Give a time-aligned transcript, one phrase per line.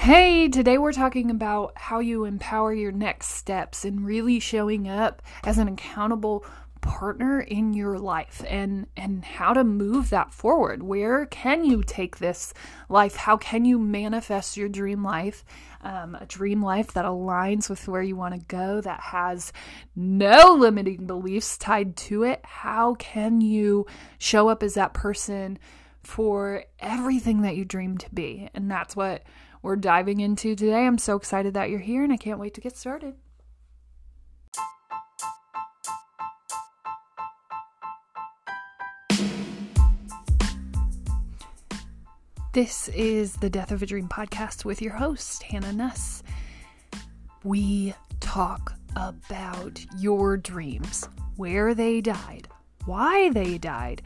[0.00, 5.20] Hey, today we're talking about how you empower your next steps and really showing up
[5.44, 6.42] as an accountable
[6.80, 10.82] partner in your life and and how to move that forward.
[10.82, 12.54] Where can you take this
[12.88, 13.14] life?
[13.14, 15.44] How can you manifest your dream life?
[15.82, 19.52] Um, a dream life that aligns with where you want to go, that has
[19.94, 22.40] no limiting beliefs tied to it.
[22.42, 23.84] How can you
[24.18, 25.58] show up as that person
[26.02, 28.48] for everything that you dream to be?
[28.54, 29.24] And that's what
[29.62, 30.86] we're diving into today.
[30.86, 33.14] I'm so excited that you're here and I can't wait to get started.
[42.52, 46.24] This is the Death of a Dream podcast with your host, Hannah Nuss.
[47.44, 52.48] We talk about your dreams, where they died,
[52.86, 54.02] why they died,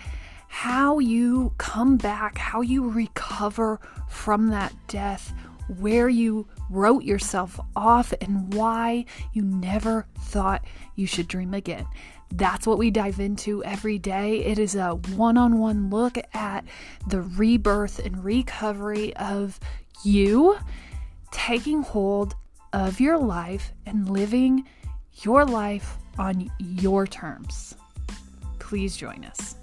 [0.49, 5.33] how you come back, how you recover from that death,
[5.79, 10.65] where you wrote yourself off, and why you never thought
[10.97, 11.87] you should dream again.
[12.33, 14.45] That's what we dive into every day.
[14.45, 16.65] It is a one on one look at
[17.07, 19.61] the rebirth and recovery of
[20.05, 20.59] you
[21.31, 22.35] taking hold
[22.73, 24.65] of your life and living
[25.23, 27.75] your life on your terms.
[28.59, 29.57] Please join us.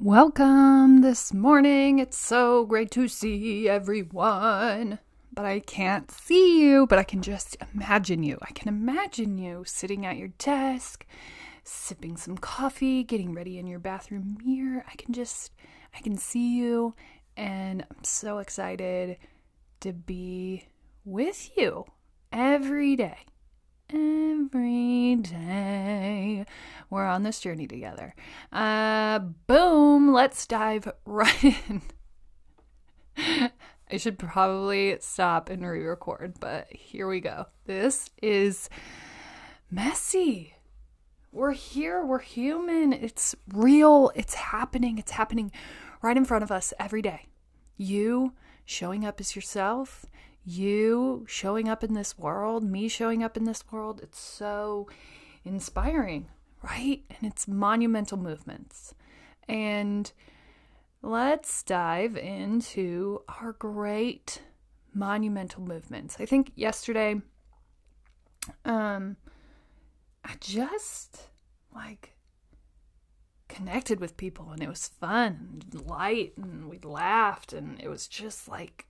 [0.00, 1.98] Welcome this morning.
[1.98, 5.00] It's so great to see everyone.
[5.32, 8.38] But I can't see you, but I can just imagine you.
[8.40, 11.04] I can imagine you sitting at your desk,
[11.64, 14.84] sipping some coffee, getting ready in your bathroom mirror.
[14.88, 15.50] I can just,
[15.92, 16.94] I can see you,
[17.36, 19.16] and I'm so excited
[19.80, 20.68] to be
[21.04, 21.86] with you
[22.30, 23.18] every day
[23.90, 26.44] every day.
[26.90, 28.14] We're on this journey together.
[28.52, 31.82] Uh, boom, let's dive right in.
[33.90, 37.46] I should probably stop and re record, but here we go.
[37.64, 38.68] This is
[39.70, 40.54] messy.
[41.32, 42.92] We're here, we're human.
[42.92, 45.52] It's real, it's happening, it's happening
[46.02, 47.28] right in front of us every day.
[47.76, 48.32] You
[48.64, 50.06] showing up as yourself,
[50.48, 54.88] you showing up in this world, me showing up in this world, it's so
[55.44, 56.28] inspiring,
[56.62, 57.02] right?
[57.10, 58.94] And it's monumental movements.
[59.48, 60.10] And
[61.02, 64.42] let's dive into our great
[64.94, 66.16] monumental movements.
[66.18, 67.20] I think yesterday,
[68.64, 69.16] um,
[70.24, 71.28] I just
[71.74, 72.14] like
[73.48, 78.06] connected with people and it was fun and light and we laughed and it was
[78.06, 78.87] just like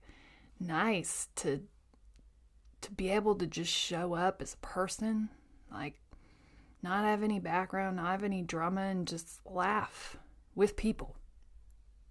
[0.59, 1.61] nice to
[2.81, 5.29] to be able to just show up as a person,
[5.71, 5.99] like
[6.81, 10.17] not have any background, not have any drama, and just laugh
[10.55, 11.15] with people.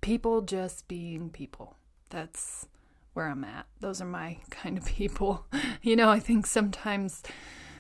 [0.01, 1.77] People just being people.
[2.11, 2.67] That's
[3.15, 3.67] where I'm at.
[3.81, 5.47] Those are my kind of people.
[5.83, 7.23] you know, I think sometimes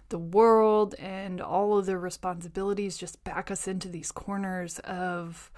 [0.08, 5.50] the world and all of the responsibilities just back us into these corners of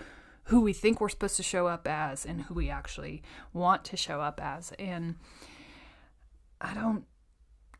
[0.44, 3.96] who we think we're supposed to show up as and who we actually want to
[3.96, 4.72] show up as.
[4.78, 5.16] And
[6.60, 7.04] I don't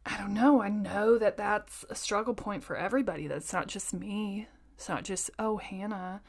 [0.07, 0.63] I don't know.
[0.63, 3.27] I know that that's a struggle point for everybody.
[3.27, 4.49] That's not just me.
[4.75, 6.23] It's not just, oh, Hannah,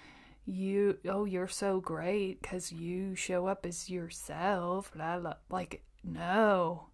[0.45, 4.91] you, oh, you're so great because you show up as yourself.
[4.93, 5.35] Blah, blah.
[5.49, 6.87] Like, no.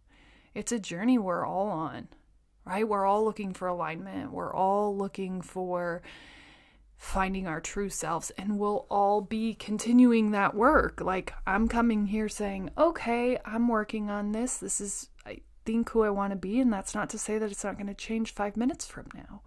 [0.54, 2.10] It's a journey we're all on,
[2.64, 2.88] right?
[2.88, 4.32] We're all looking for alignment.
[4.32, 6.04] We're all looking for
[6.98, 11.00] finding our true selves and we'll all be continuing that work.
[11.00, 14.58] Like i'm coming here saying okay i'm working on this.
[14.58, 17.52] This is i think who i want to be and that's not to say that
[17.52, 19.42] it's not going to change 5 minutes from now.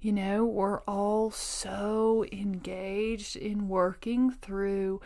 [0.00, 5.00] You know we're all so engaged in working through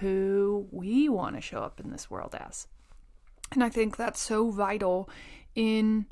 [0.00, 2.66] who we want to show up in this world as.
[3.52, 5.10] And i think that's so vital
[5.54, 6.06] in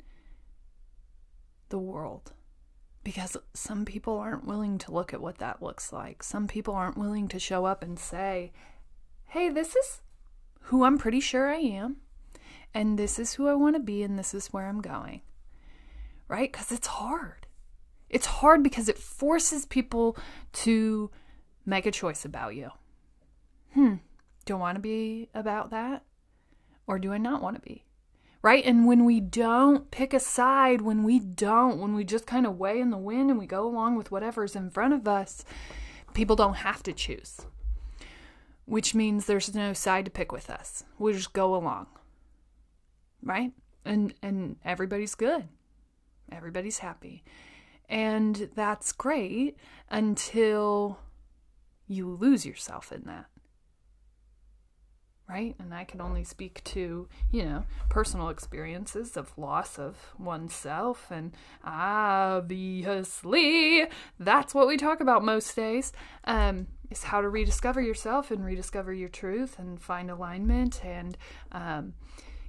[1.69, 2.33] the world
[3.03, 6.23] because some people aren't willing to look at what that looks like.
[6.23, 8.51] Some people aren't willing to show up and say,
[9.25, 10.01] hey, this is
[10.65, 11.97] who I'm pretty sure I am,
[12.73, 15.21] and this is who I want to be, and this is where I'm going.
[16.27, 16.51] Right?
[16.51, 17.47] Because it's hard.
[18.09, 20.17] It's hard because it forces people
[20.53, 21.09] to
[21.65, 22.71] make a choice about you.
[23.73, 23.95] Hmm,
[24.45, 26.03] do I want to be about that?
[26.87, 27.85] Or do I not want to be?
[28.41, 28.63] Right?
[28.65, 32.57] And when we don't pick a side, when we don't, when we just kind of
[32.57, 35.45] weigh in the wind and we go along with whatever's in front of us,
[36.13, 37.41] people don't have to choose,
[38.65, 40.83] which means there's no side to pick with us.
[40.97, 41.87] We just go along,
[43.23, 43.51] right?
[43.85, 45.47] And and everybody's good,
[46.31, 47.23] everybody's happy,
[47.89, 49.57] and that's great
[49.89, 50.99] until
[51.87, 53.25] you lose yourself in that.
[55.31, 55.55] Right?
[55.59, 61.07] And I can only speak to, you know, personal experiences of loss of oneself.
[61.09, 61.31] And
[61.63, 63.15] obviously,
[64.19, 65.93] that's what we talk about most days.
[66.25, 71.17] Um, is how to rediscover yourself and rediscover your truth and find alignment and
[71.53, 71.93] um,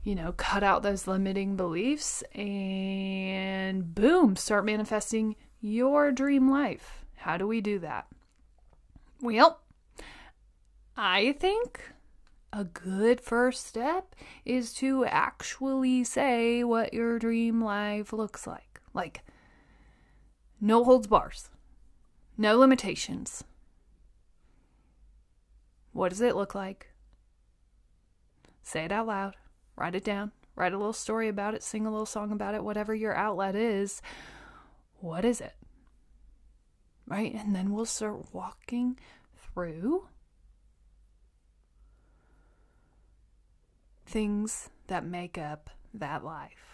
[0.02, 7.36] you know cut out those limiting beliefs and boom start manifesting your dream life how
[7.36, 8.06] do we do that
[9.20, 9.60] well
[10.96, 11.92] i think
[12.52, 14.14] a good first step
[14.44, 19.22] is to actually say what your dream life looks like like
[20.60, 21.48] no holds bars
[22.36, 23.44] no limitations
[25.92, 26.88] what does it look like?
[28.62, 29.36] Say it out loud.
[29.76, 30.32] Write it down.
[30.56, 31.62] Write a little story about it.
[31.62, 32.64] Sing a little song about it.
[32.64, 34.00] Whatever your outlet is.
[35.00, 35.54] What is it?
[37.06, 37.34] Right?
[37.34, 38.98] And then we'll start walking
[39.36, 40.08] through
[44.12, 46.72] things that make up that life.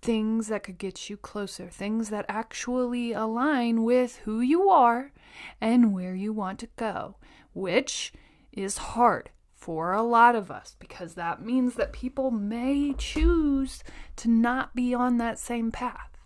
[0.00, 5.12] things that could get you closer, things that actually align with who you are
[5.60, 7.14] and where you want to go,
[7.52, 8.12] which
[8.52, 13.84] is hard for a lot of us because that means that people may choose
[14.16, 16.18] to not be on that same path.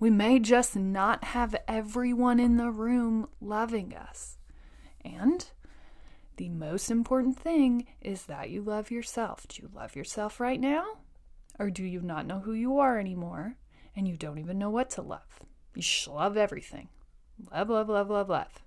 [0.00, 4.38] We may just not have everyone in the room loving us.
[5.04, 5.46] And
[6.36, 9.46] the most important thing is that you love yourself.
[9.48, 10.84] Do you love yourself right now?
[11.58, 13.56] Or do you not know who you are anymore
[13.94, 15.40] and you don't even know what to love?
[15.74, 16.88] You just love everything.
[17.50, 18.62] Love, love, love, love, love.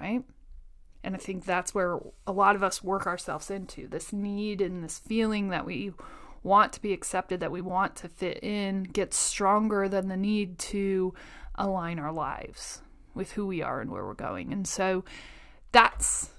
[0.00, 0.24] Right?
[1.02, 4.84] And I think that's where a lot of us work ourselves into this need and
[4.84, 5.92] this feeling that we
[6.42, 10.58] want to be accepted, that we want to fit in, gets stronger than the need
[10.58, 11.14] to
[11.54, 12.82] align our lives
[13.14, 14.52] with who we are and where we're going.
[14.52, 15.04] And so
[15.72, 16.30] that's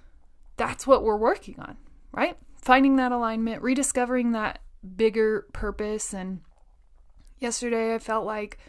[0.57, 1.77] that's what we're working on,
[2.11, 2.37] right?
[2.61, 4.59] finding that alignment, rediscovering that
[4.95, 6.13] bigger purpose.
[6.13, 6.41] And
[7.39, 8.59] yesterday I felt like,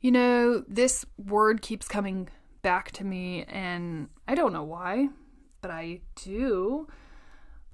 [0.00, 2.28] you know, this word keeps coming
[2.62, 5.08] back to me, and I don't know why,
[5.60, 6.86] but I do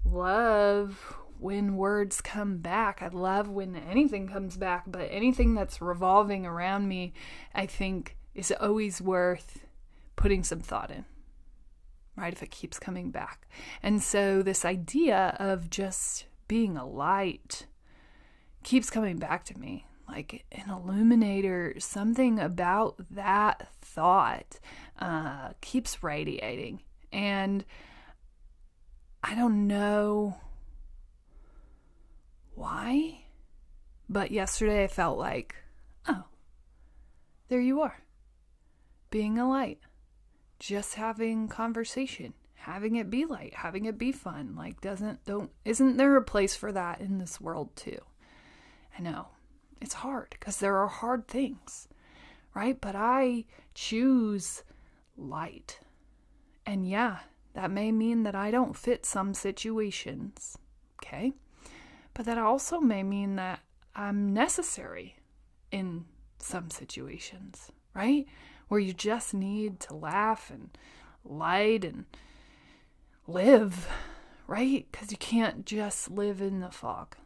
[0.04, 3.02] love when words come back.
[3.02, 7.12] I love when anything comes back, but anything that's revolving around me,
[7.54, 9.64] I think is always worth
[10.16, 11.04] putting some thought in
[12.20, 12.32] right?
[12.32, 13.48] If it keeps coming back.
[13.82, 17.66] And so this idea of just being a light
[18.62, 19.86] keeps coming back to me.
[20.08, 24.58] Like an illuminator, something about that thought
[24.98, 26.82] uh, keeps radiating.
[27.12, 27.64] And
[29.22, 30.36] I don't know
[32.54, 33.24] why,
[34.08, 35.54] but yesterday I felt like,
[36.08, 36.24] oh,
[37.48, 38.02] there you are,
[39.10, 39.78] being a light
[40.60, 44.54] just having conversation, having it be light, having it be fun.
[44.56, 47.98] Like doesn't don't isn't there a place for that in this world too?
[48.96, 49.28] I know.
[49.80, 51.88] It's hard because there are hard things.
[52.54, 52.80] Right?
[52.80, 54.62] But I choose
[55.16, 55.80] light.
[56.66, 57.18] And yeah,
[57.54, 60.58] that may mean that I don't fit some situations.
[61.02, 61.32] Okay?
[62.12, 63.60] But that also may mean that
[63.94, 65.16] I'm necessary
[65.70, 66.04] in
[66.38, 68.26] some situations, right?
[68.70, 70.70] Where you just need to laugh and
[71.24, 72.04] light and
[73.26, 73.88] live,
[74.46, 74.86] right?
[74.92, 77.16] Because you can't just live in the fog.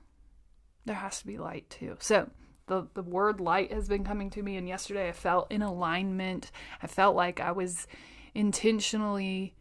[0.86, 1.98] There has to be light too.
[2.00, 2.30] So,
[2.66, 6.50] the, the word light has been coming to me, and yesterday I felt in alignment.
[6.82, 7.86] I felt like I was
[8.34, 9.54] intentionally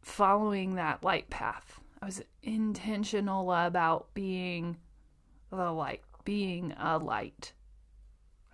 [0.00, 1.80] following that light path.
[2.00, 4.78] I was intentional about being
[5.50, 7.52] the light, being a light,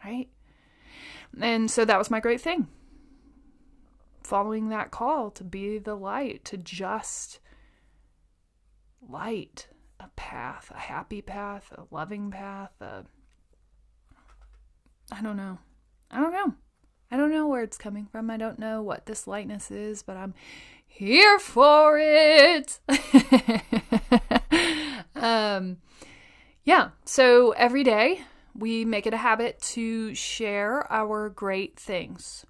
[0.04, 0.28] right?
[1.40, 2.68] And so that was my great thing.
[4.22, 7.38] Following that call to be the light, to just
[9.08, 9.68] light
[10.00, 13.04] a path, a happy path, a loving path, a
[15.12, 15.58] I don't know.
[16.10, 16.54] I don't know.
[17.10, 18.30] I don't know where it's coming from.
[18.30, 20.34] I don't know what this lightness is, but I'm
[20.84, 22.80] here for it.
[25.14, 25.76] um
[26.64, 28.22] yeah, so every day
[28.58, 32.46] we make it a habit to share our great things.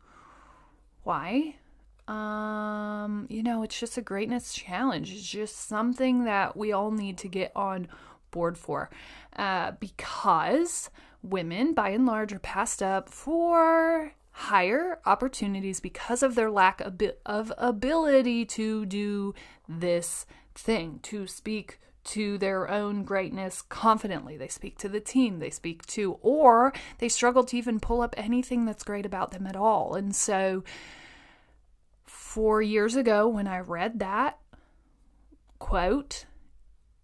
[1.02, 1.56] Why?
[2.08, 5.12] Um, you know, it's just a greatness challenge.
[5.12, 7.88] It's just something that we all need to get on
[8.30, 8.90] board for.
[9.36, 10.90] Uh, because
[11.22, 16.82] women, by and large, are passed up for higher opportunities because of their lack
[17.24, 19.34] of ability to do
[19.68, 24.36] this thing, to speak to their own greatness confidently.
[24.36, 28.14] They speak to the team, they speak to, or they struggle to even pull up
[28.16, 29.94] anything that's great about them at all.
[29.94, 30.62] And so,
[32.04, 34.38] four years ago, when I read that
[35.58, 36.26] quote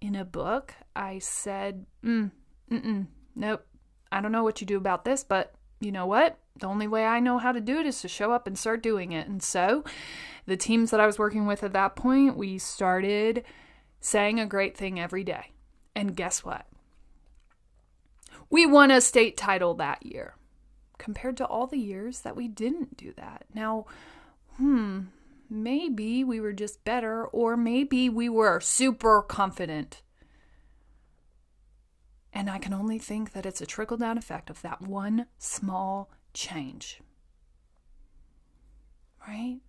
[0.00, 2.30] in a book, I said, mm,
[2.70, 3.66] mm, nope,
[4.12, 6.38] I don't know what you do about this, but you know what?
[6.60, 8.82] The only way I know how to do it is to show up and start
[8.82, 9.26] doing it.
[9.26, 9.84] And so,
[10.46, 13.42] the teams that I was working with at that point, we started
[14.02, 15.52] saying a great thing every day.
[15.94, 16.66] And guess what?
[18.50, 20.34] We won a state title that year
[20.98, 23.44] compared to all the years that we didn't do that.
[23.54, 23.86] Now,
[24.56, 25.02] hmm,
[25.48, 30.02] maybe we were just better, or maybe we were super confident.
[32.32, 36.10] And I can only think that it's a trickle down effect of that one small
[36.34, 37.00] change.
[39.26, 39.60] Right?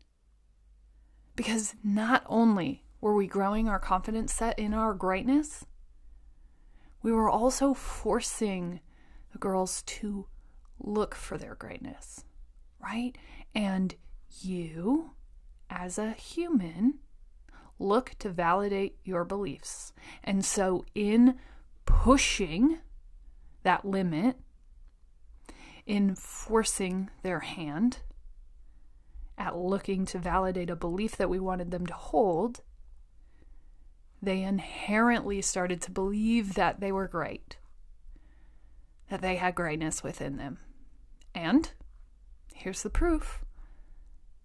[1.35, 5.65] Because not only were we growing our confidence set in our greatness,
[7.01, 8.79] we were also forcing
[9.33, 10.25] the girls to
[10.79, 12.23] look for their greatness,
[12.81, 13.17] right?
[13.53, 13.93] And
[14.39, 15.11] you,
[15.69, 16.99] as a human,
[17.77, 19.91] look to validate your beliefs.
[20.23, 21.35] And so, in
[21.85, 22.77] pushing
[23.63, 24.37] that limit,
[25.85, 27.97] in forcing their hand,
[29.37, 32.61] at looking to validate a belief that we wanted them to hold,
[34.23, 37.57] they inherently started to believe that they were great,
[39.09, 40.59] that they had greatness within them.
[41.35, 41.71] And
[42.53, 43.43] here's the proof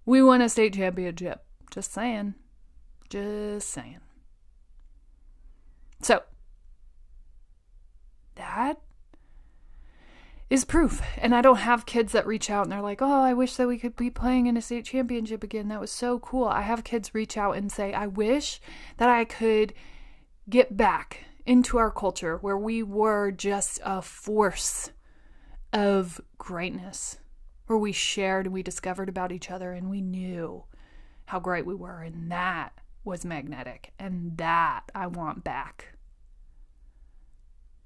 [0.05, 1.45] we won a state championship.
[1.71, 2.35] Just saying.
[3.11, 4.01] Just saying.
[6.01, 6.23] So,
[8.35, 8.81] that
[10.51, 11.03] is proof.
[11.19, 13.69] And I don't have kids that reach out and they're like, oh, I wish that
[13.69, 15.69] we could be playing in a state championship again.
[15.69, 16.47] That was so cool.
[16.47, 18.61] I have kids reach out and say, I wish
[18.97, 19.75] that I could
[20.49, 24.91] get back into our culture where we were just a force
[25.73, 27.19] of greatness,
[27.67, 30.65] where we shared and we discovered about each other and we knew
[31.27, 32.01] how great we were.
[32.01, 32.73] And that
[33.05, 33.93] was magnetic.
[33.99, 35.95] And that I want back.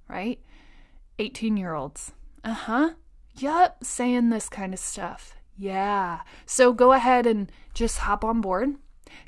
[0.09, 0.38] Right?
[1.19, 2.12] 18 year olds
[2.44, 2.90] uh huh.
[3.37, 5.37] Yup, saying this kind of stuff.
[5.56, 6.20] Yeah.
[6.46, 8.76] So go ahead and just hop on board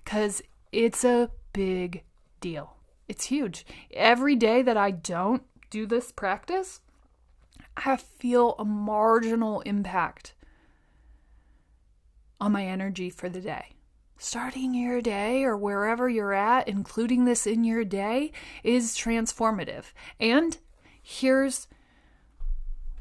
[0.05, 0.43] because
[0.73, 2.03] it's a big
[2.41, 2.77] deal.
[3.09, 3.65] It's huge.
[3.93, 6.81] Every day that I don't do this practice,
[7.77, 10.35] I feel a marginal impact
[12.41, 13.71] on my energy for the day.
[14.17, 19.93] Starting your day or wherever you're at, including this in your day, is transformative.
[20.21, 20.57] And
[21.03, 21.67] here's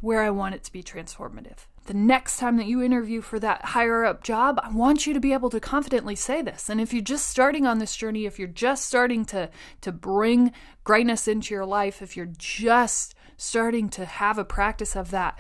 [0.03, 1.65] where I want it to be transformative.
[1.85, 5.19] The next time that you interview for that higher up job, I want you to
[5.21, 6.67] be able to confidently say this.
[6.67, 10.51] And if you're just starting on this journey, if you're just starting to to bring
[10.83, 15.39] greatness into your life, if you're just starting to have a practice of that,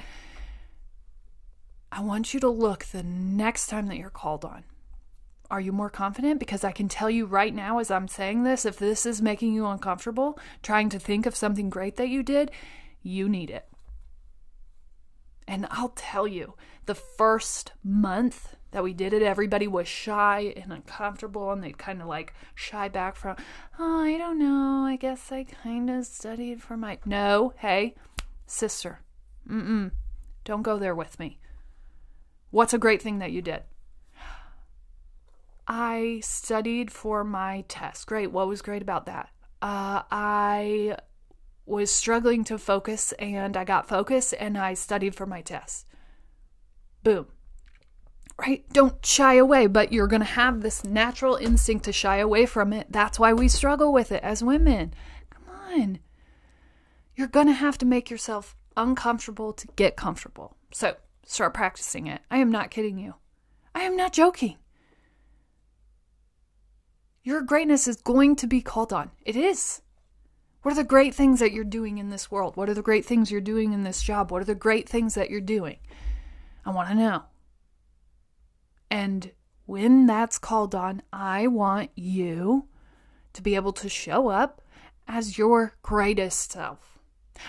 [1.91, 4.63] I want you to look the next time that you're called on.
[5.51, 6.39] Are you more confident?
[6.39, 9.53] Because I can tell you right now, as I'm saying this, if this is making
[9.53, 12.49] you uncomfortable, trying to think of something great that you did,
[13.01, 13.67] you need it.
[15.47, 20.73] And I'll tell you, the first month that we did it, everybody was shy and
[20.73, 23.35] uncomfortable, and they'd kind of like shy back from,
[23.79, 24.85] oh, I don't know.
[24.85, 26.97] I guess I kind of studied for my.
[27.05, 27.95] No, hey,
[28.45, 29.01] sister,
[29.49, 29.91] mm-mm,
[30.43, 31.39] don't go there with me.
[32.49, 33.63] What's a great thing that you did?
[35.67, 38.05] I studied for my test.
[38.07, 38.31] Great.
[38.31, 39.29] What was great about that?
[39.61, 40.97] Uh, I
[41.65, 45.85] was struggling to focus and I got focus and I studied for my test.
[47.03, 47.27] Boom.
[48.37, 48.65] Right?
[48.73, 52.73] Don't shy away, but you're going to have this natural instinct to shy away from
[52.73, 52.87] it.
[52.89, 54.93] That's why we struggle with it as women.
[55.29, 55.99] Come on.
[57.15, 60.57] You're going to have to make yourself uncomfortable to get comfortable.
[60.71, 62.21] So start practicing it.
[62.31, 63.15] I am not kidding you.
[63.75, 64.57] I am not joking.
[67.23, 69.11] Your greatness is going to be called on.
[69.25, 69.81] It is.
[70.63, 72.55] What are the great things that you're doing in this world?
[72.55, 74.31] What are the great things you're doing in this job?
[74.31, 75.77] What are the great things that you're doing?
[76.65, 77.23] I want to know.
[78.89, 79.31] And
[79.65, 82.67] when that's called on, I want you
[83.33, 84.61] to be able to show up
[85.05, 86.99] as your greatest self.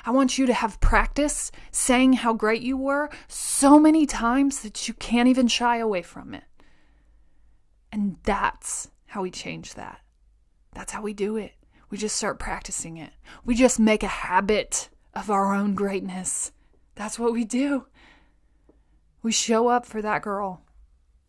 [0.05, 4.89] I want you to have practice saying how great you were so many times that
[4.89, 6.45] you can't even shy away from it.
[7.93, 10.01] And that's how we change that.
[10.73, 11.53] That's how we do it.
[11.95, 13.13] We just start practicing it.
[13.45, 16.51] We just make a habit of our own greatness.
[16.97, 17.87] That's what we do.
[19.23, 20.63] We show up for that girl.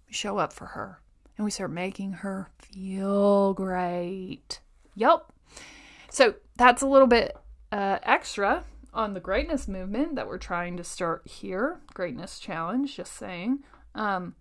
[0.07, 1.01] We show up for her.
[1.37, 4.59] And we start making her feel great.
[4.95, 5.31] Yup.
[6.09, 7.37] So that's a little bit
[7.71, 11.79] uh, extra on the greatness movement that we're trying to start here.
[11.93, 13.59] Greatness challenge, just saying.
[13.93, 14.33] Um,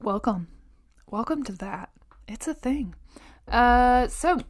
[0.00, 0.48] welcome.
[1.06, 1.90] Welcome to that.
[2.26, 2.96] It's a thing.
[3.52, 4.40] Uh, so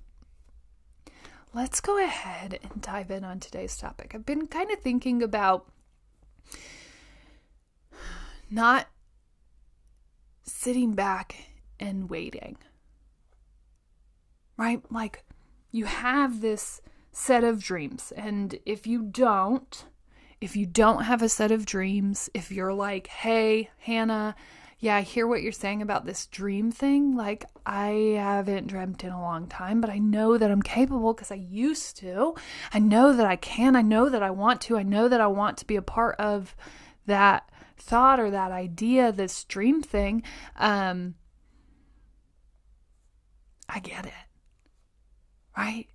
[1.52, 4.12] let's go ahead and dive in on today's topic.
[4.14, 5.66] I've been kind of thinking about
[8.48, 8.86] not
[10.44, 11.34] sitting back
[11.80, 12.58] and waiting.
[14.56, 14.80] Right?
[14.88, 15.24] Like
[15.72, 16.80] you have this
[17.10, 19.84] set of dreams, and if you don't,
[20.40, 24.36] if you don't have a set of dreams, if you're like, hey, Hannah,
[24.82, 27.14] yeah, I hear what you're saying about this dream thing.
[27.14, 31.30] Like, I haven't dreamt in a long time, but I know that I'm capable because
[31.30, 32.34] I used to.
[32.74, 33.76] I know that I can.
[33.76, 34.76] I know that I want to.
[34.76, 36.56] I know that I want to be a part of
[37.06, 37.48] that
[37.78, 40.24] thought or that idea, this dream thing.
[40.56, 41.14] Um,
[43.68, 44.12] I get it.
[45.56, 45.86] Right?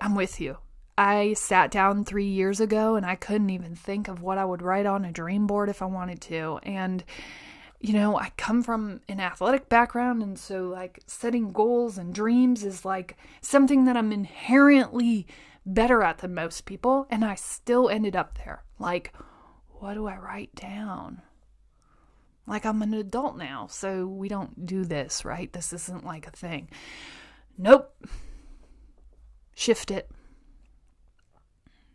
[0.00, 0.58] I'm with you.
[0.96, 4.62] I sat down three years ago and I couldn't even think of what I would
[4.62, 6.60] write on a dream board if I wanted to.
[6.62, 7.02] And
[7.82, 12.64] you know, I come from an athletic background, and so like setting goals and dreams
[12.64, 15.26] is like something that I'm inherently
[15.66, 18.62] better at than most people, and I still ended up there.
[18.78, 19.12] Like,
[19.68, 21.22] what do I write down?
[22.46, 25.52] Like, I'm an adult now, so we don't do this, right?
[25.52, 26.70] This isn't like a thing.
[27.58, 27.94] Nope.
[29.54, 30.08] Shift it.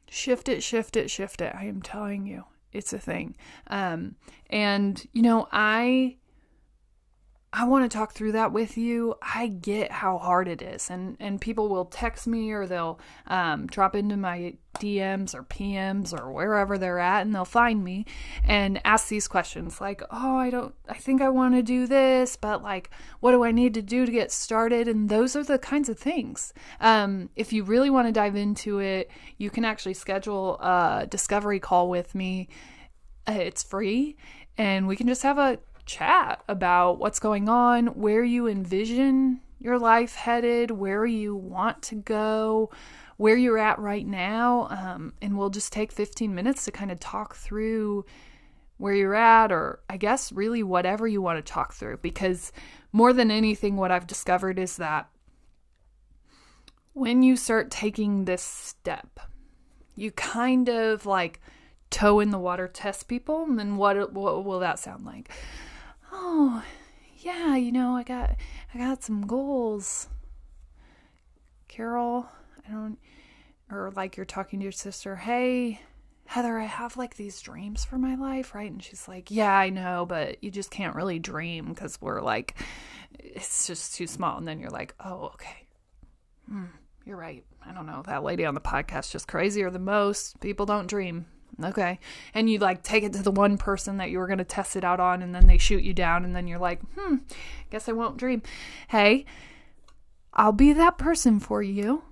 [0.10, 1.56] Shift it, shift it, shift it.
[1.56, 3.36] I am telling you it's a thing.
[3.68, 4.16] Um,
[4.50, 6.18] and you know, I
[7.54, 9.16] I want to talk through that with you.
[9.22, 13.68] I get how hard it is, and and people will text me or they'll um,
[13.68, 18.06] drop into my DMs or PMs or wherever they're at, and they'll find me
[18.44, 22.36] and ask these questions like, "Oh, I don't, I think I want to do this,
[22.36, 22.90] but like,
[23.22, 25.98] what do I need to do to get started?" And those are the kinds of
[25.98, 26.54] things.
[26.82, 31.62] Um, if you really want to dive into it, you can actually schedule a discovery
[31.62, 32.50] call with me.
[33.26, 34.18] Uh, it's free,
[34.58, 39.80] and we can just have a chat about what's going on, where you envision your
[39.80, 42.70] life headed, where you want to go,
[43.18, 44.68] where you're at right now.
[44.70, 48.06] Um, and we'll just take 15 minutes to kind of talk through
[48.78, 51.98] where you're at, or I guess really whatever you want to talk through.
[51.98, 52.52] Because
[52.92, 55.10] more than anything, what I've discovered is that
[56.94, 59.20] when you start taking this step,
[59.96, 61.42] you kind of like
[61.90, 65.32] toe in the water test people and then what what will that sound like
[66.20, 66.64] oh
[67.18, 68.36] yeah you know i got
[68.74, 70.08] i got some goals.
[71.68, 72.28] Carol
[72.68, 72.98] i don't
[73.72, 75.80] or like you're talking to your sister hey
[76.26, 78.72] heather i have like these dreams for my life right?
[78.72, 82.56] And she's like yeah i know but you just can't really dream because we're like
[83.20, 84.38] it's just too small.
[84.38, 85.68] And then you're like oh okay.
[86.50, 86.66] Hmm,
[87.06, 87.44] you're right.
[87.66, 88.04] I don't know.
[88.06, 90.40] That lady on the podcast just crazier than most.
[90.40, 91.26] People don't dream
[91.64, 92.00] okay.
[92.34, 94.76] And you like take it to the one person that you were going to test
[94.76, 97.16] it out on and then they shoot you down and then you're like hmm
[97.70, 98.42] guess i won't dream.
[98.90, 99.26] Hey
[100.34, 102.04] i'll be that person for you.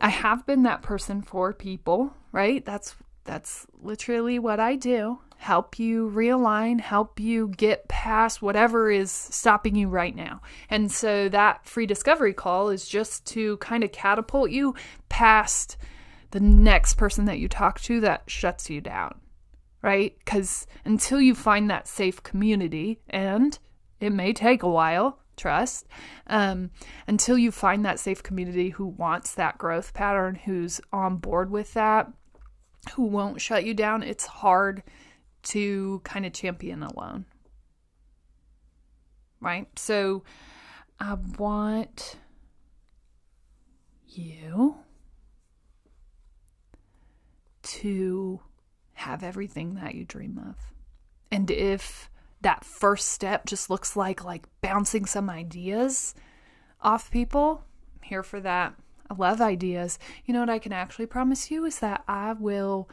[0.00, 2.64] I have been that person for people right?
[2.64, 5.18] That's that's literally what i do.
[5.36, 10.40] Help you realign help you get past whatever is stopping you right now.
[10.68, 14.74] And so that free discovery call is just to kind of catapult you
[15.08, 15.76] past
[16.30, 19.20] the next person that you talk to that shuts you down,
[19.82, 20.16] right?
[20.18, 23.58] Because until you find that safe community, and
[24.00, 25.86] it may take a while, trust,
[26.26, 26.70] um,
[27.06, 31.74] until you find that safe community who wants that growth pattern, who's on board with
[31.74, 32.12] that,
[32.94, 34.82] who won't shut you down, it's hard
[35.42, 37.24] to kind of champion alone.
[39.40, 39.66] Right?
[39.78, 40.22] So
[40.98, 42.16] I want
[44.06, 44.76] you
[47.70, 48.40] to
[48.94, 50.56] have everything that you dream of.
[51.30, 56.14] And if that first step just looks like like bouncing some ideas
[56.80, 57.64] off people,
[57.96, 58.74] I'm here for that.
[59.08, 59.98] I love ideas.
[60.24, 62.88] You know what I can actually promise you is that I will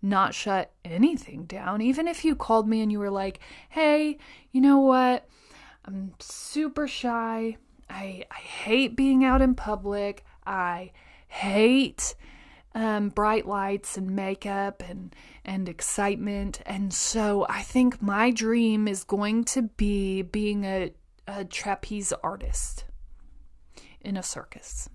[0.00, 1.80] not shut anything down.
[1.80, 4.18] Even if you called me and you were like, "Hey,
[4.50, 5.28] you know what?
[5.84, 7.56] I'm super shy.
[7.88, 10.24] I I hate being out in public.
[10.46, 10.92] I
[11.28, 12.14] hate
[12.74, 16.60] um, bright lights and makeup and and excitement.
[16.66, 20.92] And so I think my dream is going to be being a,
[21.26, 22.84] a trapeze artist
[24.00, 24.88] in a circus.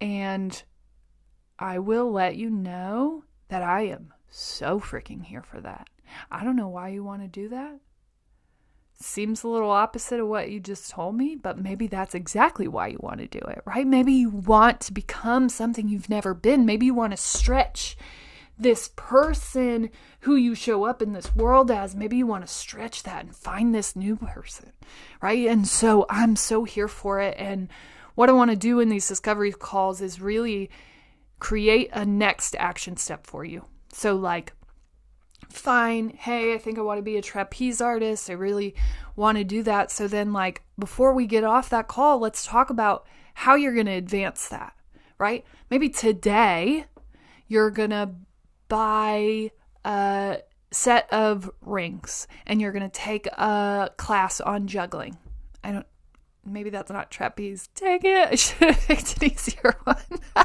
[0.00, 0.62] And
[1.58, 5.88] I will let you know that I am so freaking here for that.
[6.30, 7.78] I don't know why you want to do that.
[9.02, 12.88] Seems a little opposite of what you just told me, but maybe that's exactly why
[12.88, 13.86] you want to do it, right?
[13.86, 16.66] Maybe you want to become something you've never been.
[16.66, 17.96] Maybe you want to stretch
[18.58, 19.88] this person
[20.20, 21.96] who you show up in this world as.
[21.96, 24.72] Maybe you want to stretch that and find this new person,
[25.22, 25.48] right?
[25.48, 27.34] And so I'm so here for it.
[27.38, 27.68] And
[28.14, 30.70] what I want to do in these discovery calls is really
[31.38, 33.64] create a next action step for you.
[33.92, 34.52] So, like,
[35.50, 36.10] fine.
[36.10, 38.30] Hey, I think I want to be a trapeze artist.
[38.30, 38.74] I really
[39.16, 39.90] want to do that.
[39.90, 43.86] So then, like, before we get off that call, let's talk about how you're going
[43.86, 44.74] to advance that,
[45.18, 45.44] right?
[45.70, 46.86] Maybe today
[47.48, 48.10] you're going to
[48.68, 49.50] buy
[49.84, 50.38] a
[50.70, 55.16] set of rings and you're going to take a class on juggling.
[55.62, 55.86] I don't,
[56.44, 57.68] maybe that's not trapeze.
[57.74, 58.28] Dang it.
[58.32, 60.20] I should have picked an easier one.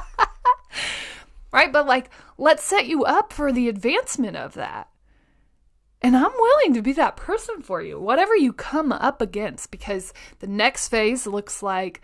[1.52, 1.72] right?
[1.72, 4.90] But like, let's set you up for the advancement of that.
[6.06, 10.14] And I'm willing to be that person for you, whatever you come up against, because
[10.38, 12.00] the next phase looks like,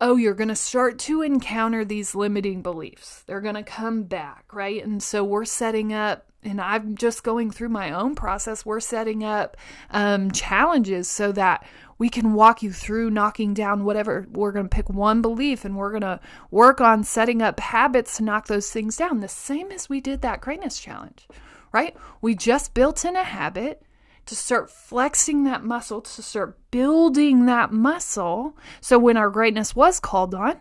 [0.00, 3.24] oh, you're going to start to encounter these limiting beliefs.
[3.26, 4.80] They're going to come back, right?
[4.84, 9.24] And so we're setting up, and I'm just going through my own process, we're setting
[9.24, 9.56] up
[9.90, 11.66] um, challenges so that
[11.98, 14.28] we can walk you through knocking down whatever.
[14.30, 16.20] We're going to pick one belief and we're going to
[16.52, 20.22] work on setting up habits to knock those things down, the same as we did
[20.22, 21.26] that greatness challenge
[21.72, 21.96] right?
[22.20, 23.82] We just built in a habit
[24.26, 28.56] to start flexing that muscle, to start building that muscle.
[28.80, 30.56] So when our greatness was called on,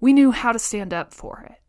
[0.00, 1.60] we knew how to stand up for it.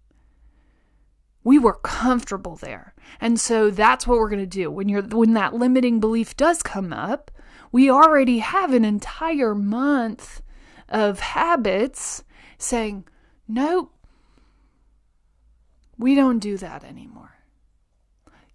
[1.44, 2.96] We were comfortable there.
[3.20, 4.72] And so that's what we're going to do.
[4.72, 7.30] When you're when that limiting belief does come up,
[7.72, 10.42] we already have an entire month
[10.90, 12.24] of habits
[12.58, 13.06] saying,
[13.48, 13.94] "Nope.
[15.98, 17.36] We don't do that anymore."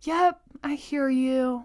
[0.03, 1.65] Yep, I hear you.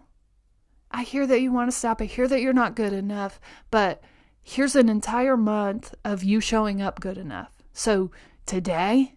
[0.91, 2.01] I hear that you want to stop.
[2.01, 3.39] I hear that you're not good enough,
[3.71, 4.01] but
[4.41, 7.63] here's an entire month of you showing up good enough.
[7.73, 8.11] So
[8.45, 9.15] today,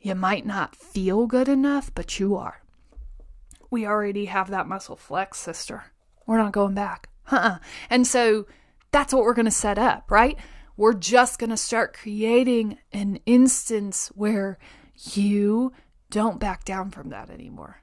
[0.00, 2.62] you might not feel good enough, but you are.
[3.70, 5.84] We already have that muscle flex, sister.
[6.26, 7.08] We're not going back.
[7.30, 7.58] Uh-uh.
[7.88, 8.46] And so
[8.90, 10.36] that's what we're going to set up, right?
[10.76, 14.58] We're just going to start creating an instance where
[15.12, 15.72] you
[16.10, 17.80] don't back down from that anymore.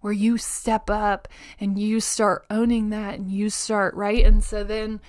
[0.00, 4.24] Where you step up and you start owning that and you start, right?
[4.24, 5.00] And so then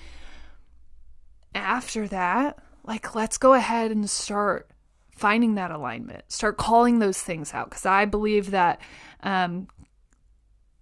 [1.54, 4.70] after that, like, let's go ahead and start
[5.16, 7.70] finding that alignment, start calling those things out.
[7.70, 8.80] Because I believe that
[9.22, 9.68] um,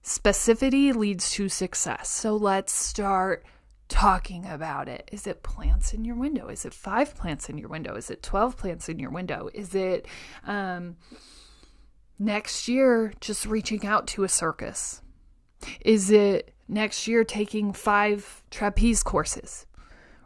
[0.02, 2.08] specificity leads to success.
[2.08, 3.44] So let's start
[3.90, 5.08] talking about it.
[5.12, 6.48] Is it plants in your window?
[6.48, 7.96] Is it five plants in your window?
[7.96, 9.50] Is it 12 plants in your window?
[9.52, 10.06] Is it
[10.46, 10.96] um,
[12.18, 15.02] next year just reaching out to a circus?
[15.82, 19.66] Is it next year taking five trapeze courses?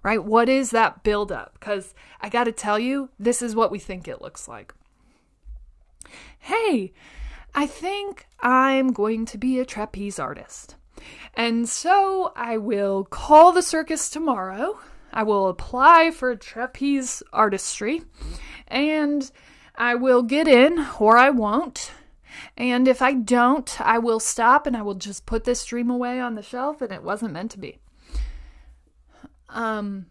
[0.05, 0.22] Right?
[0.22, 1.55] What is that build up?
[1.55, 4.74] Because I got to tell you, this is what we think it looks like.
[6.38, 6.92] Hey,
[7.55, 10.77] I think I'm going to be a trapeze artist.
[11.34, 14.78] And so I will call the circus tomorrow.
[15.12, 18.02] I will apply for trapeze artistry
[18.68, 19.30] and
[19.74, 21.92] I will get in or I won't.
[22.56, 26.20] And if I don't, I will stop and I will just put this dream away
[26.20, 27.78] on the shelf and it wasn't meant to be.
[29.48, 30.06] Um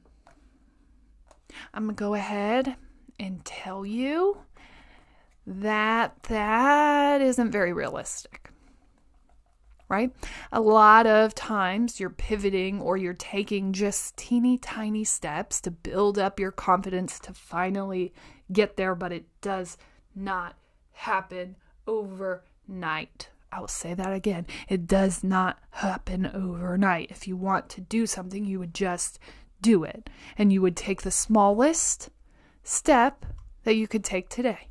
[1.74, 2.76] I'm going to go ahead
[3.20, 4.38] and tell you
[5.46, 8.43] that that isn't very realistic
[9.90, 10.12] right?
[10.52, 16.18] A lot of times you're pivoting or you're taking just teeny tiny steps to build
[16.18, 18.14] up your confidence to finally
[18.52, 19.78] get there, but it does
[20.16, 20.56] not
[20.92, 21.56] happen
[21.88, 23.30] overnight.
[23.52, 24.48] I will say that again.
[24.68, 27.12] It does not happen overnight.
[27.12, 29.20] If you want to do something, you would just
[29.62, 30.10] do it.
[30.38, 32.10] And you would take the smallest
[32.64, 33.26] step
[33.64, 34.70] that you could take today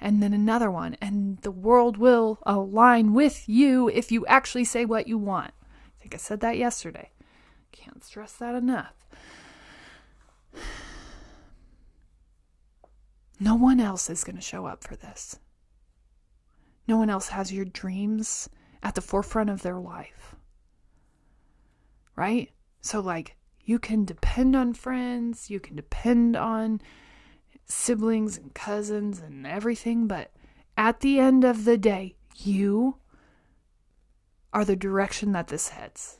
[0.00, 4.84] and then another one, and the world will align with you if you actually say
[4.84, 5.52] what you want.
[5.62, 7.10] I think I said that yesterday.
[7.72, 8.94] Can't stress that enough.
[13.38, 15.38] No one else is going to show up for this.
[16.86, 18.48] No one else has your dreams
[18.82, 20.36] at the forefront of their life.
[22.16, 22.50] Right?
[22.82, 26.80] So, like, you can depend on friends, you can depend on
[27.70, 30.30] siblings and cousins and everything, but
[30.76, 32.96] at the end of the day, you
[34.52, 36.18] are the direction that this heads.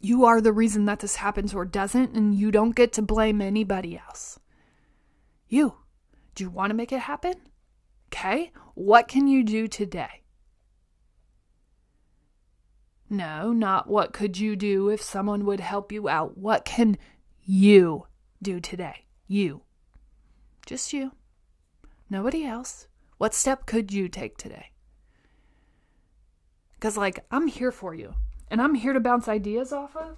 [0.00, 3.40] You are the reason that this happens or doesn't, and you don't get to blame
[3.40, 4.40] anybody else.
[5.48, 5.76] You.
[6.34, 7.34] Do you want to make it happen?
[8.08, 8.50] Okay.
[8.74, 10.22] What can you do today?
[13.08, 16.38] No, not what could you do if someone would help you out.
[16.38, 16.96] What can
[17.44, 18.06] you
[18.40, 19.04] do today?
[19.28, 19.62] You.
[20.66, 21.12] Just you.
[22.08, 22.86] Nobody else.
[23.18, 24.70] What step could you take today?
[26.74, 28.14] Because, like, I'm here for you
[28.50, 30.16] and I'm here to bounce ideas off of.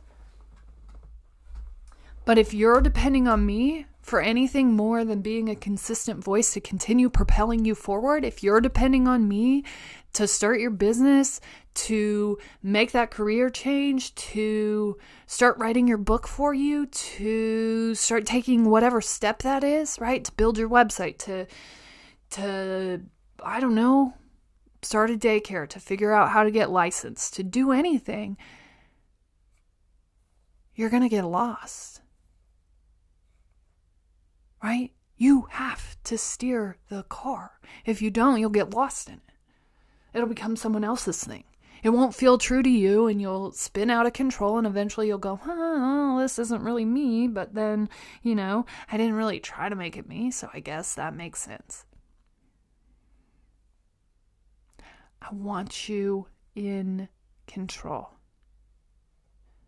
[2.24, 6.60] But if you're depending on me for anything more than being a consistent voice to
[6.60, 9.64] continue propelling you forward, if you're depending on me
[10.14, 11.40] to start your business,
[11.74, 18.70] to make that career change, to start writing your book for you, to start taking
[18.70, 20.24] whatever step that is, right?
[20.24, 21.46] To build your website, to
[22.30, 23.00] to
[23.42, 24.14] I don't know,
[24.82, 28.36] start a daycare, to figure out how to get licensed, to do anything,
[30.74, 32.00] you're going to get lost.
[34.62, 34.92] Right?
[35.16, 37.60] You have to steer the car.
[37.84, 39.20] If you don't, you'll get lost in it.
[40.12, 41.44] It'll become someone else's thing.
[41.84, 45.18] It won't feel true to you, and you'll spin out of control, and eventually you'll
[45.18, 47.28] go, oh, this isn't really me.
[47.28, 47.90] But then,
[48.22, 51.42] you know, I didn't really try to make it me, so I guess that makes
[51.42, 51.84] sense.
[55.20, 57.08] I want you in
[57.46, 58.12] control.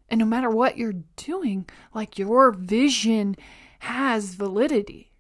[0.09, 3.37] And no matter what you're doing, like your vision
[3.81, 5.13] has validity.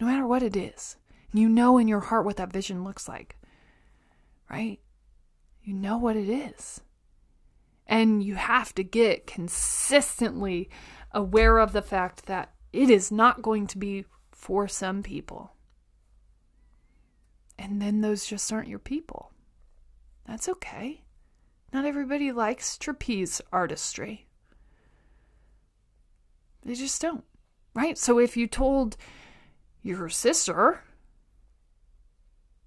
[0.00, 0.96] No matter what it is.
[1.32, 3.36] You know in your heart what that vision looks like,
[4.50, 4.80] right?
[5.62, 6.80] You know what it is.
[7.86, 10.70] And you have to get consistently
[11.12, 15.52] aware of the fact that it is not going to be for some people.
[17.58, 19.32] And then those just aren't your people.
[20.26, 21.02] That's okay.
[21.72, 24.26] Not everybody likes trapeze artistry.
[26.64, 27.24] They just don't.
[27.74, 27.96] Right?
[27.96, 28.96] So if you told
[29.82, 30.82] your sister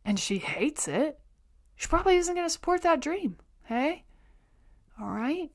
[0.04, 1.20] and she hates it,
[1.76, 3.38] she probably isn't going to support that dream.
[3.66, 4.04] Hey?
[5.00, 5.52] All right?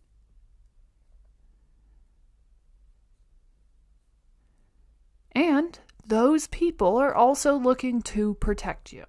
[5.32, 9.04] And those people are also looking to protect you.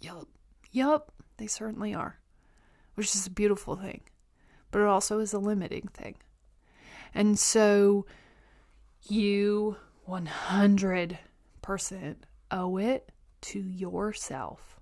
[0.00, 0.28] Yup.
[0.72, 1.12] Yup.
[1.38, 2.18] They certainly are.
[2.94, 4.02] Which is a beautiful thing.
[4.70, 6.16] But it also is a limiting thing.
[7.14, 8.04] And so
[9.08, 9.76] you
[10.08, 11.18] 100%
[12.50, 14.75] owe it to yourself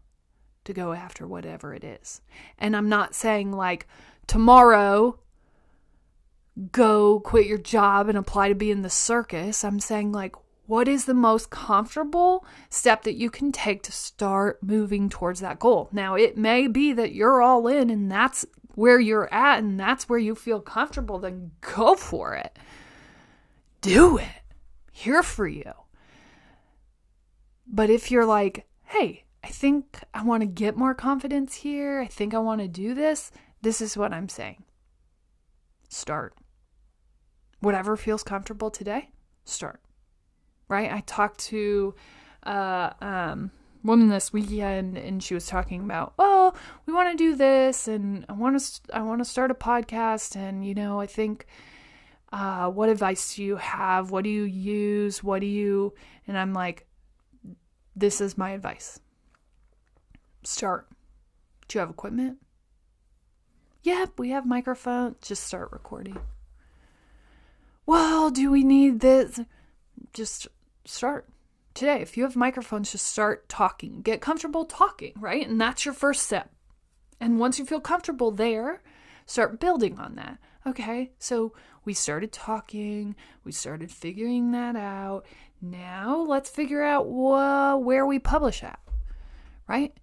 [0.65, 2.21] to go after whatever it is.
[2.59, 3.87] And I'm not saying like
[4.27, 5.19] tomorrow
[6.71, 9.65] go quit your job and apply to be in the circus.
[9.65, 10.35] I'm saying like
[10.67, 15.59] what is the most comfortable step that you can take to start moving towards that
[15.59, 15.89] goal?
[15.93, 20.09] Now, it may be that you're all in and that's where you're at and that's
[20.09, 22.59] where you feel comfortable, then go for it.
[23.81, 24.27] Do it.
[24.91, 25.73] Here for you.
[27.67, 32.07] But if you're like, hey, I think I want to get more confidence here, I
[32.07, 33.31] think I want to do this,
[33.63, 34.65] this is what I'm saying.
[35.89, 36.35] Start.
[37.61, 39.11] Whatever feels comfortable today,
[39.45, 39.81] start
[40.69, 40.91] right?
[40.91, 41.95] I talked to
[42.45, 43.51] uh, um,
[43.83, 46.53] woman this weekend, and she was talking about, oh,
[46.87, 50.37] we want to do this, and I want to, I want to start a podcast,
[50.37, 51.47] and you know, I think,
[52.33, 54.11] uh, what advice do you have?
[54.11, 55.23] What do you use?
[55.23, 55.95] What do you?
[56.27, 56.87] And I'm like,
[57.95, 58.99] this is my advice.
[60.45, 60.89] Start.
[61.69, 62.39] Do you have equipment?
[63.83, 65.17] Yep, we have microphones.
[65.21, 66.19] Just start recording.
[67.87, 69.41] Well, do we need this?
[70.13, 70.49] Just
[70.85, 71.29] start
[71.75, 72.01] today.
[72.01, 74.01] If you have microphones, just start talking.
[74.01, 75.47] Get comfortable talking, right?
[75.47, 76.51] And that's your first step.
[77.21, 78.83] And once you feel comfortable there,
[79.27, 80.39] start building on that.
[80.67, 81.53] Okay, so
[81.85, 85.27] we started talking, we started figuring that out.
[85.61, 88.79] Now let's figure out wh- where we publish at,
[89.69, 89.95] right?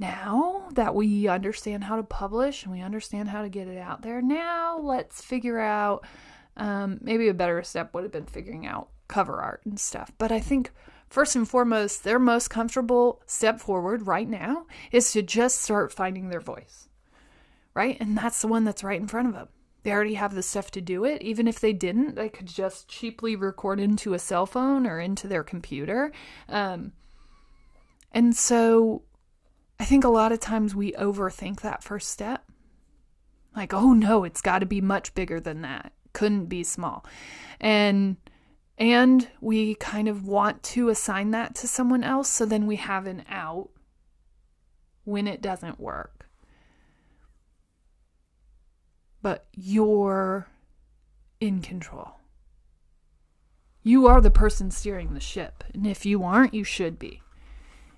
[0.00, 4.00] Now that we understand how to publish and we understand how to get it out
[4.00, 6.06] there, now let's figure out
[6.56, 10.10] um, maybe a better step would have been figuring out cover art and stuff.
[10.16, 10.70] But I think
[11.10, 16.30] first and foremost, their most comfortable step forward right now is to just start finding
[16.30, 16.88] their voice,
[17.74, 17.98] right?
[18.00, 19.48] And that's the one that's right in front of them.
[19.82, 21.20] They already have the stuff to do it.
[21.20, 25.28] Even if they didn't, they could just cheaply record into a cell phone or into
[25.28, 26.10] their computer.
[26.48, 26.92] Um,
[28.12, 29.02] and so
[29.80, 32.44] I think a lot of times we overthink that first step.
[33.56, 37.04] Like, oh no, it's got to be much bigger than that couldn't be small.
[37.60, 38.16] And
[38.78, 43.06] and we kind of want to assign that to someone else so then we have
[43.06, 43.68] an out
[45.04, 46.26] when it doesn't work.
[49.20, 50.48] But you're
[51.40, 52.12] in control.
[53.82, 55.62] You are the person steering the ship.
[55.74, 57.20] And if you aren't, you should be.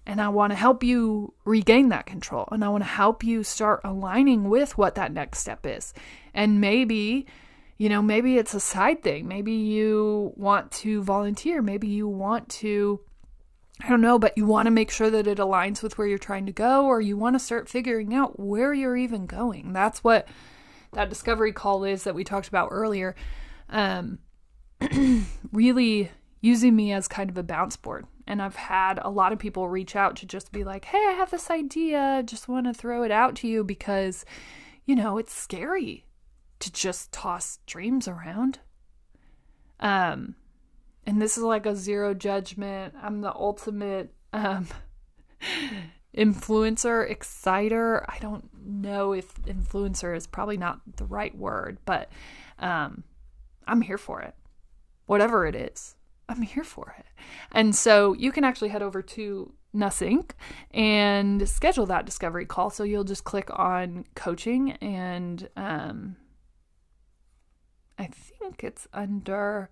[0.07, 2.49] And I want to help you regain that control.
[2.51, 5.95] And I want to help you start aligning with what that next step is.
[6.35, 7.27] And maybe,
[7.79, 9.29] you know, maybe it's a side thing.
[9.29, 11.63] Maybe you want to volunteer.
[11.63, 13.01] Maybe you want to,
[13.81, 16.19] I don't know, but you want to make sure that it aligns with where you're
[16.19, 19.73] trying to go, or you want to start figuring out where you're even going.
[19.73, 20.27] That's what
[20.93, 23.15] that discovery call is that we talked about earlier.
[23.69, 24.19] Um,
[25.53, 26.11] really
[26.41, 28.07] using me as kind of a bounce board.
[28.27, 31.13] And I've had a lot of people reach out to just be like, hey, I
[31.13, 32.23] have this idea.
[32.25, 34.25] Just want to throw it out to you because,
[34.87, 36.07] you know, it's scary
[36.61, 38.61] to just toss dreams around.
[39.81, 40.37] Um,
[41.07, 42.95] and this is like a zero judgment.
[43.03, 44.69] I'm the ultimate um,
[46.17, 48.05] influencer, exciter.
[48.09, 52.11] I don't know if influencer is probably not the right word, but
[52.59, 53.03] um,
[53.67, 54.35] I'm here for it.
[55.07, 55.97] Whatever it is,
[56.29, 57.07] I'm here for it.
[57.51, 60.31] And so you can actually head over to Nussync
[60.73, 62.71] and schedule that discovery call.
[62.71, 66.17] So you'll just click on coaching and um,
[67.99, 69.71] I think it's under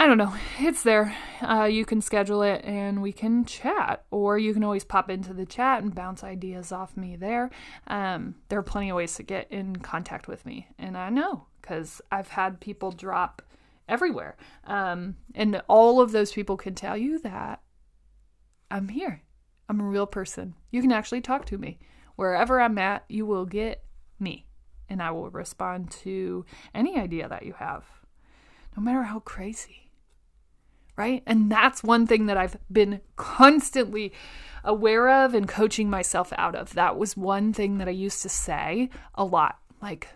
[0.00, 0.32] I don't know.
[0.60, 1.16] It's there.
[1.42, 5.34] Uh, you can schedule it and we can chat, or you can always pop into
[5.34, 7.50] the chat and bounce ideas off me there.
[7.88, 11.46] Um, there are plenty of ways to get in contact with me, and I know
[11.60, 13.42] because I've had people drop
[13.88, 14.36] everywhere.
[14.64, 17.62] Um, and all of those people can tell you that
[18.70, 19.22] I'm here.
[19.68, 20.54] I'm a real person.
[20.70, 21.78] You can actually talk to me.
[22.16, 23.84] Wherever I'm at, you will get
[24.18, 24.46] me,
[24.88, 27.84] and I will respond to any idea that you have,
[28.76, 29.88] no matter how crazy
[30.98, 31.22] right?
[31.26, 34.12] And that's one thing that I've been constantly
[34.64, 36.74] aware of and coaching myself out of.
[36.74, 39.58] That was one thing that I used to say a lot.
[39.80, 40.08] Like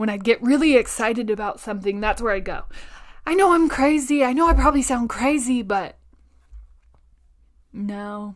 [0.00, 2.62] when I get really excited about something, that's where I go.
[3.26, 4.24] I know I'm crazy.
[4.24, 5.98] I know I probably sound crazy, but
[7.70, 8.34] no,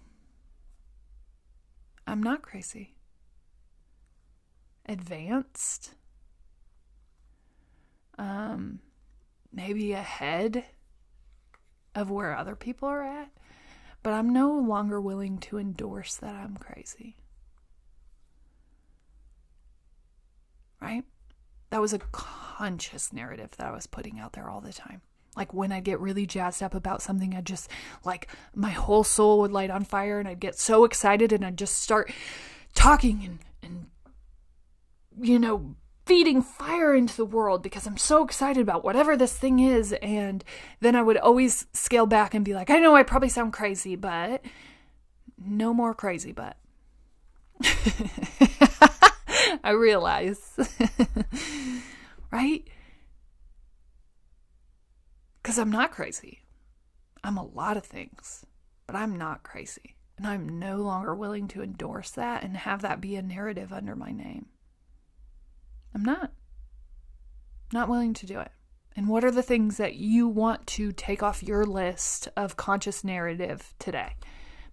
[2.06, 2.92] I'm not crazy.
[4.84, 5.94] Advanced.
[8.18, 8.80] Um,
[9.50, 10.66] maybe ahead
[11.94, 13.30] of where other people are at,
[14.02, 17.16] but I'm no longer willing to endorse that I'm crazy.
[20.78, 21.04] Right?
[21.74, 25.00] That was a conscious narrative that I was putting out there all the time.
[25.36, 27.68] Like when I'd get really jazzed up about something, I'd just
[28.04, 31.58] like my whole soul would light on fire and I'd get so excited and I'd
[31.58, 32.12] just start
[32.76, 33.86] talking and, and
[35.20, 35.74] you know,
[36.06, 39.92] feeding fire into the world because I'm so excited about whatever this thing is.
[39.94, 40.44] And
[40.78, 43.96] then I would always scale back and be like, I know I probably sound crazy,
[43.96, 44.44] but
[45.44, 46.56] no more crazy, but.
[49.64, 50.40] I realize.
[52.32, 52.66] right?
[55.42, 56.40] Because I'm not crazy.
[57.22, 58.44] I'm a lot of things,
[58.86, 59.96] but I'm not crazy.
[60.16, 63.96] And I'm no longer willing to endorse that and have that be a narrative under
[63.96, 64.46] my name.
[65.94, 66.32] I'm not.
[67.72, 68.52] Not willing to do it.
[68.96, 73.02] And what are the things that you want to take off your list of conscious
[73.02, 74.16] narrative today?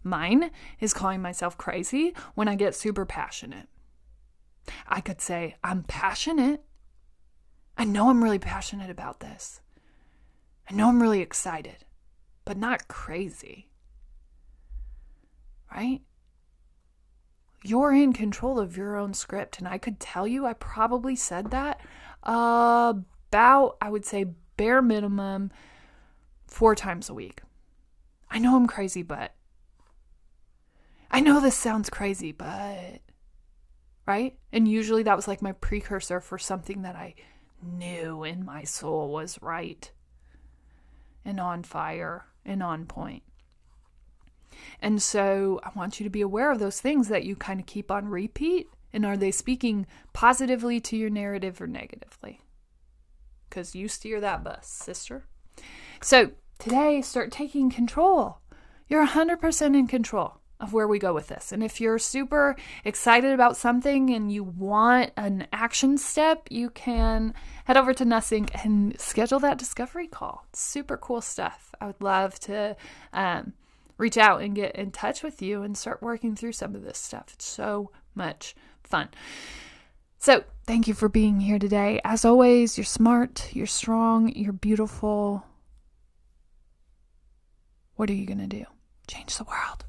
[0.03, 3.67] Mine is calling myself crazy when I get super passionate.
[4.87, 6.63] I could say, I'm passionate.
[7.77, 9.61] I know I'm really passionate about this.
[10.69, 11.85] I know I'm really excited,
[12.45, 13.67] but not crazy.
[15.73, 16.01] Right?
[17.63, 19.59] you're in control of your own script.
[19.59, 21.79] And I could tell you, I probably said that
[22.23, 24.25] about, I would say,
[24.57, 25.51] bare minimum
[26.47, 27.41] four times a week.
[28.29, 29.33] I know I'm crazy, but
[31.09, 33.01] I know this sounds crazy, but
[34.05, 34.37] right?
[34.51, 37.15] And usually that was like my precursor for something that I
[37.61, 39.91] knew in my soul was right
[41.23, 43.23] and on fire and on point.
[44.81, 47.65] And so I want you to be aware of those things that you kind of
[47.65, 48.67] keep on repeat.
[48.93, 52.41] And are they speaking positively to your narrative or negatively?
[53.49, 55.25] Because you steer that bus, sister.
[56.01, 58.39] So today, start taking control.
[58.89, 61.51] You're 100% in control of where we go with this.
[61.51, 67.33] And if you're super excited about something and you want an action step, you can
[67.65, 70.45] head over to Nussync and schedule that discovery call.
[70.49, 71.73] It's super cool stuff.
[71.81, 72.77] I would love to
[73.11, 73.53] um,
[73.97, 76.99] reach out and get in touch with you and start working through some of this
[76.99, 77.31] stuff.
[77.33, 79.09] It's so much fun.
[80.19, 81.99] So, thank you for being here today.
[82.03, 85.43] As always, you're smart, you're strong, you're beautiful.
[87.95, 88.65] What are you going to do?
[89.07, 89.85] Change the world.